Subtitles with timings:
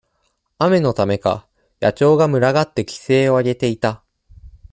[0.57, 1.47] 雨のためか、
[1.79, 4.03] 野鳥が群がって奇声をあげていた。